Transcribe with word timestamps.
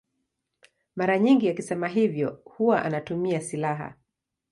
Mara 0.95 1.19
nyingi 1.19 1.49
akisema 1.49 1.87
hivyo 1.87 2.41
huwa 2.45 2.83
anatumia 2.85 3.41
silaha. 3.41 3.93